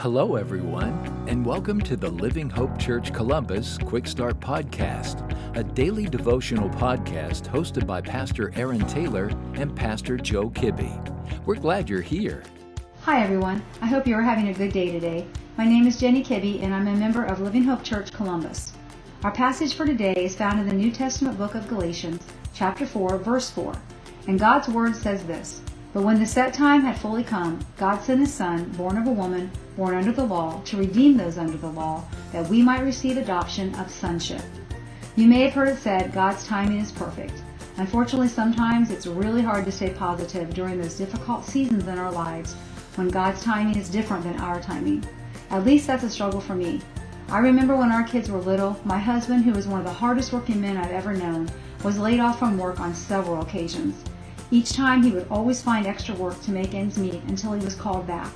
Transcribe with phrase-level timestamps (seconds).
[0.00, 0.94] Hello, everyone,
[1.28, 7.42] and welcome to the Living Hope Church Columbus Quick Start Podcast, a daily devotional podcast
[7.42, 9.26] hosted by Pastor Aaron Taylor
[9.56, 10.88] and Pastor Joe Kibbe.
[11.44, 12.42] We're glad you're here.
[13.02, 13.62] Hi, everyone.
[13.82, 15.26] I hope you are having a good day today.
[15.58, 18.72] My name is Jenny Kibbe, and I'm a member of Living Hope Church Columbus.
[19.22, 23.18] Our passage for today is found in the New Testament book of Galatians, chapter 4,
[23.18, 23.74] verse 4.
[24.28, 25.60] And God's word says this
[25.92, 29.10] But when the set time had fully come, God sent his Son, born of a
[29.10, 33.16] woman, born under the law, to redeem those under the law, that we might receive
[33.16, 34.42] adoption of sonship.
[35.16, 37.42] You may have heard it said, God's timing is perfect.
[37.76, 42.54] Unfortunately, sometimes it's really hard to stay positive during those difficult seasons in our lives
[42.94, 45.04] when God's timing is different than our timing.
[45.50, 46.80] At least that's a struggle for me.
[47.28, 50.32] I remember when our kids were little, my husband, who was one of the hardest
[50.32, 51.48] working men I've ever known,
[51.82, 54.04] was laid off from work on several occasions.
[54.52, 57.76] Each time he would always find extra work to make ends meet until he was
[57.76, 58.32] called back.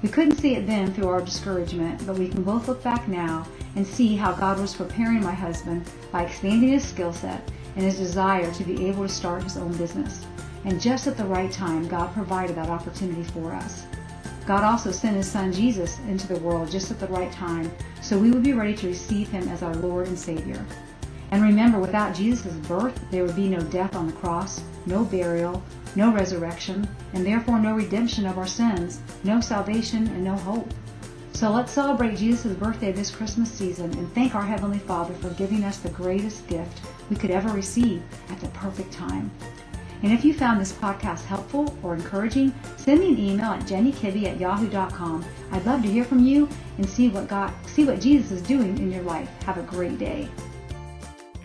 [0.00, 3.44] We couldn't see it then through our discouragement, but we can both look back now
[3.74, 7.98] and see how God was preparing my husband by expanding his skill set and his
[7.98, 10.24] desire to be able to start his own business.
[10.64, 13.86] And just at the right time, God provided that opportunity for us.
[14.46, 17.68] God also sent his son Jesus into the world just at the right time
[18.00, 20.64] so we would be ready to receive him as our Lord and Savior.
[21.30, 25.62] And remember, without Jesus' birth, there would be no death on the cross, no burial,
[25.96, 30.72] no resurrection, and therefore no redemption of our sins, no salvation, and no hope.
[31.32, 35.64] So let's celebrate Jesus' birthday this Christmas season and thank our Heavenly Father for giving
[35.64, 39.30] us the greatest gift we could ever receive at the perfect time.
[40.02, 44.24] And if you found this podcast helpful or encouraging, send me an email at jennykibbe
[44.24, 45.24] at yahoo.com.
[45.52, 48.78] I'd love to hear from you and see what God, see what Jesus is doing
[48.78, 49.28] in your life.
[49.42, 50.28] Have a great day.